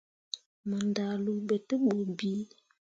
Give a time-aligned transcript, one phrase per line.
[0.67, 2.43] Mo ndahluu be te bu bii.